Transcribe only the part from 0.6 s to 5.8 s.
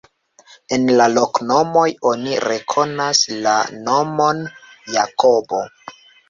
En la loknomoj oni rekonas la nomon Jakobo.